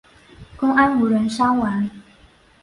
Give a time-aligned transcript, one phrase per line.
[0.57, 1.87] 公安无人伤亡。